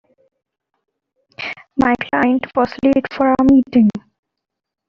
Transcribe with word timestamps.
My 1.77 1.93
client 2.09 2.43
was 2.55 2.73
late 2.83 3.05
for 3.13 3.27
our 3.27 3.35
meeting. 3.47 3.87